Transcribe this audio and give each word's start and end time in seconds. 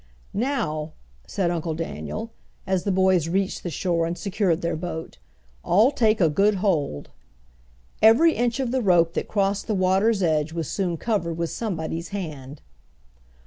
"Now," 0.33 0.93
said 1.27 1.51
Uncle 1.51 1.75
Daniel, 1.75 2.31
as 2.65 2.85
the 2.85 2.91
boys 2.91 3.29
reached 3.29 3.61
the 3.61 3.69
shore 3.69 4.07
and 4.07 4.17
secured 4.17 4.63
their 4.63 4.75
boat, 4.75 5.19
"all 5.63 5.91
take 5.91 6.19
a 6.19 6.27
good 6.27 6.55
hold." 6.55 7.11
Every 8.01 8.33
inch 8.33 8.59
of 8.59 8.71
the 8.71 8.81
rope 8.81 9.13
that 9.13 9.27
crossed 9.27 9.67
the 9.67 9.75
water's 9.75 10.23
edge 10.23 10.53
was 10.53 10.67
soon 10.67 10.97
covered 10.97 11.35
with 11.35 11.51
somebody's 11.51 12.07
hand. 12.07 12.63